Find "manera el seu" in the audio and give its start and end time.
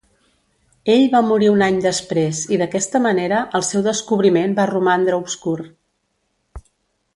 3.07-3.85